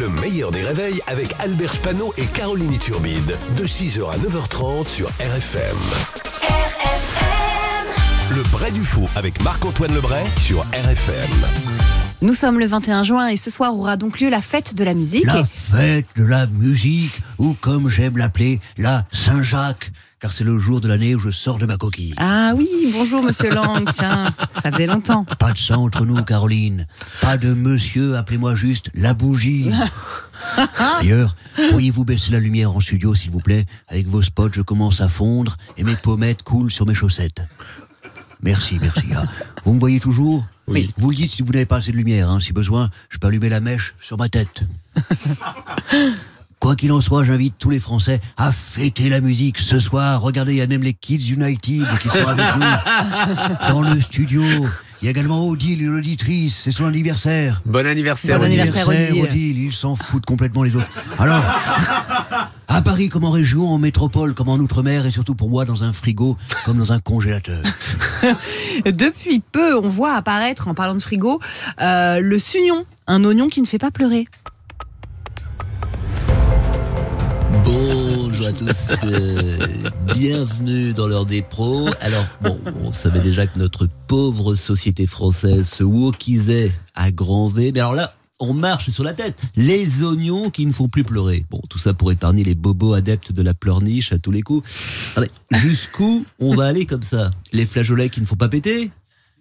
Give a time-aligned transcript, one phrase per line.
[0.00, 3.38] Le meilleur des réveils avec Albert Spano et Caroline Turbide.
[3.56, 5.76] De 6h à 9h30 sur RFM.
[8.34, 11.30] Le Bray du Faux avec Marc-Antoine Lebray sur RFM.
[12.22, 14.94] Nous sommes le 21 juin et ce soir aura donc lieu la fête de la
[14.94, 15.26] musique.
[15.26, 19.92] La fête de la musique, ou comme j'aime l'appeler, la Saint-Jacques,
[20.24, 22.14] car c'est le jour de l'année où je sors de ma coquille.
[22.16, 25.26] Ah oui, bonjour Monsieur Lang, tiens, ça faisait longtemps.
[25.38, 26.86] Pas de sang entre nous, Caroline.
[27.20, 29.70] Pas de monsieur, appelez-moi juste la bougie.
[30.78, 31.36] D'ailleurs,
[31.68, 35.10] pourriez-vous baisser la lumière en studio, s'il vous plaît Avec vos spots, je commence à
[35.10, 37.42] fondre et mes pommettes coulent sur mes chaussettes.
[38.40, 39.04] Merci, merci.
[39.14, 39.24] Ah,
[39.66, 40.88] Vous me voyez toujours Oui.
[40.96, 42.30] Vous le dites si vous n'avez pas assez de lumière.
[42.30, 42.40] hein.
[42.40, 44.62] Si besoin, je peux allumer la mèche sur ma tête.
[46.64, 50.22] Quoi qu'il en soit, j'invite tous les Français à fêter la musique ce soir.
[50.22, 54.42] Regardez, il y a même les Kids United qui sont avec nous dans le studio.
[55.02, 57.60] Il y a également Odile, l'auditrice, c'est son anniversaire.
[57.66, 58.38] Bon anniversaire.
[58.38, 58.88] Bon anniversaire.
[58.88, 59.24] Odile.
[59.24, 60.88] Odile, ils s'en foutent complètement les autres.
[61.18, 61.44] Alors,
[62.68, 65.84] à Paris comme en région, en métropole comme en outre-mer, et surtout pour moi dans
[65.84, 66.34] un frigo
[66.64, 67.62] comme dans un congélateur.
[68.86, 71.40] Depuis peu, on voit apparaître, en parlant de frigo,
[71.82, 74.24] euh, le sugnon, un oignon qui ne fait pas pleurer.
[77.64, 79.66] Bonjour à tous, euh,
[80.12, 81.88] bienvenue dans l'heure des pros.
[82.00, 87.72] Alors bon, on savait déjà que notre pauvre société française se wokisait à grand V,
[87.72, 89.40] mais alors là, on marche sur la tête.
[89.56, 91.46] Les oignons qui ne font plus pleurer.
[91.50, 94.68] Bon, tout ça pour épargner les bobos adeptes de la pleurniche à tous les coups.
[95.16, 97.30] Ah jusqu'où on va aller comme ça?
[97.52, 98.90] Les flageolets qui ne font pas péter?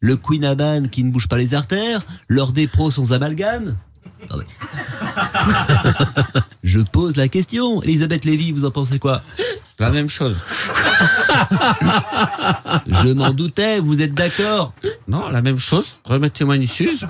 [0.00, 2.02] Le Queen Aman qui ne bouge pas les artères?
[2.28, 3.76] L'heure des pros sans amalgame?
[4.30, 4.44] Ah ouais.
[6.62, 7.82] Je pose la question.
[7.82, 9.22] Elisabeth Lévy, vous en pensez quoi?
[9.78, 10.36] La même chose.
[12.86, 14.72] Je m'en doutais, vous êtes d'accord?
[15.08, 16.00] Non, la même chose.
[16.04, 17.06] Remettez-moi une suze.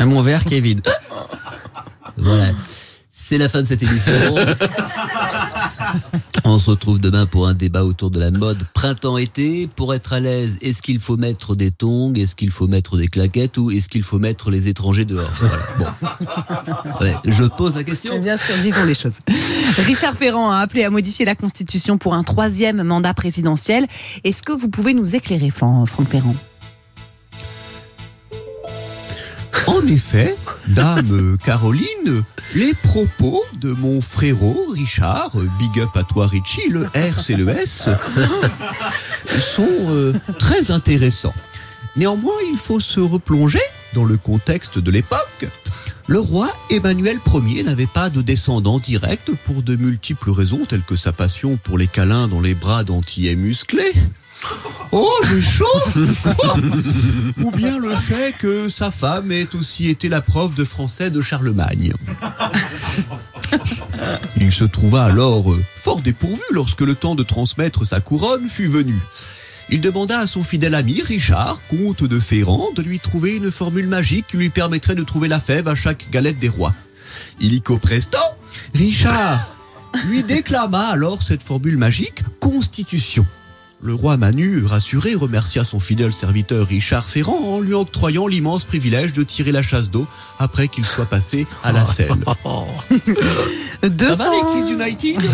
[0.00, 0.80] Et mon verre qui est vide.
[2.16, 2.46] Voilà.
[3.12, 4.12] C'est la fin de cette émission.
[6.48, 9.66] On se retrouve demain pour un débat autour de la mode printemps-été.
[9.74, 12.14] Pour être à l'aise, est-ce qu'il faut mettre des tongs?
[12.14, 13.58] Est-ce qu'il faut mettre des claquettes?
[13.58, 15.30] Ou est-ce qu'il faut mettre les étrangers dehors?
[15.40, 15.58] Voilà.
[15.78, 16.06] Bon.
[17.00, 18.18] Ouais, je pose la question.
[18.20, 19.14] Bien sûr, disons les choses.
[19.86, 23.86] Richard Ferrand a appelé à modifier la Constitution pour un troisième mandat présidentiel.
[24.24, 26.34] Est-ce que vous pouvez nous éclairer, Fran- Franck Ferrand?
[29.86, 30.36] En effet,
[30.66, 32.24] dame Caroline,
[32.56, 35.30] les propos de mon frérot Richard,
[35.60, 37.88] big up à toi Richie, le R c'est le S,
[39.38, 41.34] sont euh, très intéressants.
[41.94, 43.62] Néanmoins, il faut se replonger
[43.94, 45.46] dans le contexte de l'époque.
[46.08, 50.96] Le roi Emmanuel Ier n'avait pas de descendant direct pour de multiples raisons, telles que
[50.96, 53.92] sa passion pour les câlins dans les bras d'antillais musclés.
[54.92, 55.64] Oh, j'ai chaud
[57.42, 61.20] Ou bien le fait que sa femme ait aussi été la prof de français de
[61.20, 61.92] Charlemagne.
[64.36, 68.68] Il se trouva alors euh, fort dépourvu lorsque le temps de transmettre sa couronne fut
[68.68, 68.94] venu.
[69.68, 73.88] Il demanda à son fidèle ami Richard, comte de Ferrand, de lui trouver une formule
[73.88, 76.74] magique qui lui permettrait de trouver la fève à chaque galette des rois.
[77.40, 78.18] Illico presto,
[78.74, 79.56] Richard
[80.04, 83.26] lui déclama alors cette formule magique Constitution.
[83.86, 89.12] Le roi Manu, rassuré, remercia son fidèle serviteur Richard Ferrand en lui octroyant l'immense privilège
[89.12, 90.08] de tirer la chasse d'eau
[90.40, 92.08] après qu'il soit passé à la selle.
[93.82, 95.30] Ça 200, va les Kids United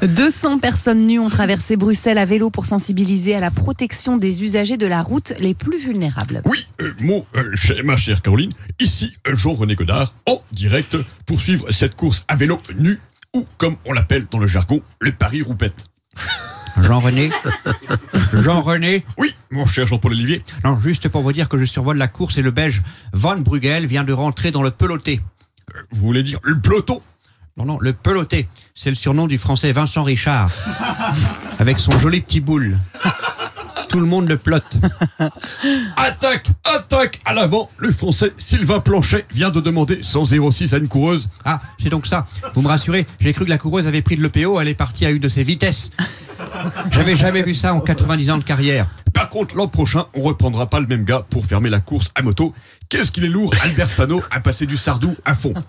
[0.00, 4.78] 200 personnes nues ont traversé Bruxelles à vélo pour sensibiliser à la protection des usagers
[4.78, 6.40] de la route les plus vulnérables.
[6.46, 11.38] Oui, euh, mon, euh, cher- ma chère Caroline, ici euh, Jean-René Godard, en direct pour
[11.38, 12.98] suivre cette course à vélo nu,
[13.36, 15.84] ou comme on l'appelle dans le jargon, le Paris-Roupette.
[16.82, 17.30] Jean-René
[18.32, 22.08] Jean-René Oui, mon cher Jean-Paul Olivier, Non, juste pour vous dire que je survole la
[22.08, 25.20] course et le belge Van Brugel vient de rentrer dans le peloté.
[25.74, 27.02] euh, vous voulez dire le peloton?
[27.56, 28.48] Non, non, le peloté.
[28.74, 30.50] C'est le surnom du français Vincent Richard.
[31.58, 32.78] Avec son joli petit boule.
[33.88, 34.76] Tout le monde le plotte.
[35.96, 41.28] Attaque, attaque à l'avant, le français Sylvain Planchet vient de demander 106 à une coureuse.
[41.44, 42.26] Ah, c'est donc ça.
[42.54, 45.06] Vous me rassurez, j'ai cru que la coureuse avait pris de l'EPO, elle est partie
[45.06, 45.90] à une de ses vitesses.
[46.92, 48.86] J'avais jamais vu ça en 90 ans de carrière.
[49.18, 52.22] Par contre, l'an prochain, on reprendra pas le même gars pour fermer la course à
[52.22, 52.54] moto.
[52.88, 55.54] Qu'est-ce qu'il est lourd, Albert Spano a passé du sardou à fond.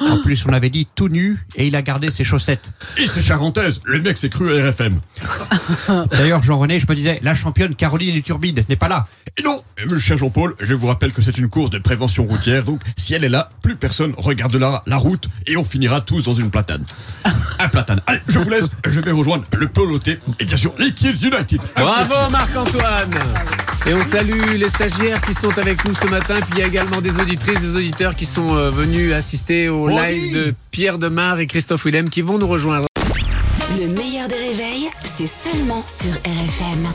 [0.00, 2.72] En plus, on avait dit tout nu et il a gardé ses chaussettes.
[2.96, 5.00] Et c'est charentaise, le mec s'est cru à RFM.
[6.10, 9.06] D'ailleurs, Jean-René, je me disais, la championne Caroline Turbide n'est pas là.
[9.38, 12.64] Et non, euh, cher Jean-Paul, je vous rappelle que c'est une course de prévention routière,
[12.64, 16.34] donc si elle est là, plus personne regardera la route et on finira tous dans
[16.34, 16.84] une platane.
[17.58, 18.02] Un platane.
[18.06, 21.60] Allez, je vous laisse, je vais rejoindre le peloté et bien sûr les Kids United.
[21.76, 23.14] Bravo Marc-Antoine
[23.86, 26.34] Et on salue les stagiaires qui sont avec nous ce matin.
[26.34, 29.88] Puis il y a également des auditrices, des auditeurs qui sont euh, venus assister au
[29.88, 32.86] live de Pierre Demar et Christophe Willem qui vont nous rejoindre.
[33.80, 36.88] Le meilleur des réveils, c'est seulement sur RFM.